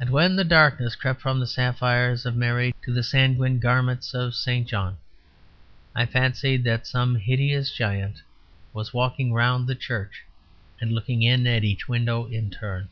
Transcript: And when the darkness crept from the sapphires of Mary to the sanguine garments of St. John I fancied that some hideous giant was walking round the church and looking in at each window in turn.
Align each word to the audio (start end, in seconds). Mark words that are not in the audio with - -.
And 0.00 0.08
when 0.08 0.34
the 0.36 0.44
darkness 0.44 0.96
crept 0.96 1.20
from 1.20 1.40
the 1.40 1.46
sapphires 1.46 2.24
of 2.24 2.34
Mary 2.34 2.74
to 2.82 2.90
the 2.90 3.02
sanguine 3.02 3.58
garments 3.58 4.14
of 4.14 4.34
St. 4.34 4.66
John 4.66 4.96
I 5.94 6.06
fancied 6.06 6.64
that 6.64 6.86
some 6.86 7.16
hideous 7.16 7.70
giant 7.70 8.22
was 8.72 8.94
walking 8.94 9.34
round 9.34 9.66
the 9.68 9.74
church 9.74 10.22
and 10.80 10.90
looking 10.90 11.20
in 11.22 11.46
at 11.46 11.64
each 11.64 11.86
window 11.86 12.24
in 12.24 12.48
turn. 12.50 12.88